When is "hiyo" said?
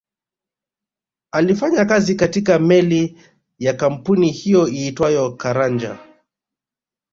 4.31-4.67